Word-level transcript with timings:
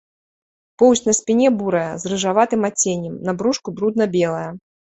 Поўсць 0.81 1.03
на 1.09 1.13
спіне 1.17 1.51
бурая, 1.59 1.93
з 2.05 2.11
рыжаватым 2.15 2.67
адценнем, 2.73 3.15
на 3.31 3.39
брушку 3.43 3.77
брудна 3.79 4.13
белая. 4.21 4.45